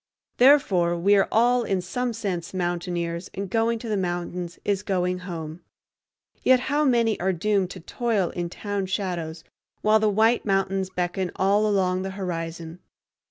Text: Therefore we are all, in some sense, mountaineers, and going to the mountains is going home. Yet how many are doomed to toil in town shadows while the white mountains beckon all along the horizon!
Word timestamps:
Therefore 0.37 0.97
we 0.97 1.15
are 1.15 1.27
all, 1.31 1.61
in 1.61 1.79
some 1.79 2.11
sense, 2.11 2.55
mountaineers, 2.55 3.29
and 3.35 3.47
going 3.51 3.77
to 3.77 3.87
the 3.87 3.95
mountains 3.95 4.57
is 4.65 4.81
going 4.81 5.19
home. 5.29 5.61
Yet 6.41 6.61
how 6.71 6.83
many 6.83 7.19
are 7.19 7.31
doomed 7.31 7.69
to 7.69 7.81
toil 7.81 8.31
in 8.31 8.49
town 8.49 8.87
shadows 8.87 9.43
while 9.83 9.99
the 9.99 10.09
white 10.09 10.43
mountains 10.43 10.89
beckon 10.89 11.29
all 11.35 11.67
along 11.67 12.01
the 12.01 12.09
horizon! 12.17 12.79